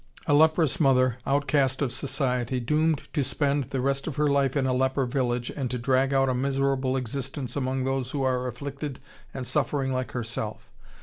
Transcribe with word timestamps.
]A 0.25 0.33
leprous 0.33 0.79
mother, 0.79 1.17
outcast 1.27 1.79
of 1.79 1.93
society, 1.93 2.59
doomed 2.59 3.07
to 3.13 3.23
spend 3.23 3.65
the 3.65 3.81
rest 3.81 4.07
of 4.07 4.15
her 4.15 4.25
life 4.25 4.57
in 4.57 4.65
a 4.65 4.73
leper 4.73 5.05
village 5.05 5.51
and 5.51 5.69
to 5.69 5.77
drag 5.77 6.11
out 6.11 6.27
a 6.27 6.33
miserable 6.33 6.97
existence 6.97 7.55
among 7.55 7.83
those 7.83 8.09
who 8.09 8.23
are 8.23 8.47
afflicted 8.47 8.99
and 9.31 9.45
suffering 9.45 9.93
like 9.93 10.13
herself! 10.13 10.71